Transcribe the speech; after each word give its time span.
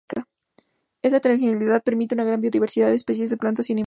Esta 1.03 1.17
heterogeneidad 1.17 1.83
permite 1.83 2.15
una 2.15 2.23
gran 2.23 2.41
biodiversidad 2.41 2.87
de 2.87 2.95
especies 2.95 3.29
de 3.29 3.37
plantas 3.37 3.69
y 3.69 3.73
animales. 3.73 3.79